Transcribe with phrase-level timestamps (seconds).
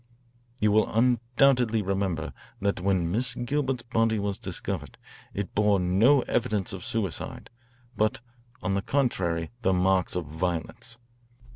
[0.59, 4.97] "You will undoubtedly remember that when Miss Gilbert's body was discovered,
[5.31, 7.51] it bore no evidence of suicide,
[7.95, 8.19] but
[8.63, 10.97] on the contrary the marks of violence.